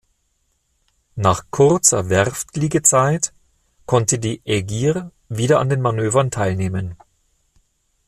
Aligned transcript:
Nach 1.13 1.45
kurzer 1.51 2.09
Werftliegezeit 2.09 3.33
konnte 3.85 4.17
die 4.17 4.41
"Ägir" 4.45 5.11
wieder 5.29 5.59
an 5.59 5.69
den 5.69 5.81
Manövern 5.83 6.31
teilnehmen. 6.31 6.97